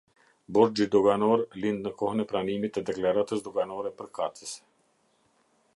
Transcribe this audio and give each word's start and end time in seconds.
Borxhi 0.57 0.85
doganor 0.95 1.43
lind 1.65 1.85
në 1.87 1.91
kohën 1.99 2.23
e 2.23 2.25
pranimit 2.33 2.75
të 2.77 2.85
deklaratës 2.89 3.47
doganore 3.49 3.93
përkatëse. 4.01 4.61